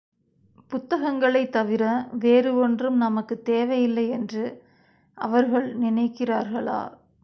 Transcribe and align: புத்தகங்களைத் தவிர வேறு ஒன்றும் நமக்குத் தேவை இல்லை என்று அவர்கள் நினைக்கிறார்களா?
புத்தகங்களைத் 0.71 1.51
தவிர 1.51 1.83
வேறு 2.19 2.55
ஒன்றும் 2.55 2.97
நமக்குத் 2.97 3.45
தேவை 3.45 3.83
இல்லை 3.83 4.09
என்று 4.09 4.43
அவர்கள் 5.17 5.77
நினைக்கிறார்களா? 5.77 6.81